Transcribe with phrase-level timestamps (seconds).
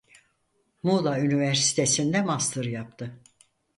[0.83, 3.19] Muğla Üniversitesi'nde master yaptı.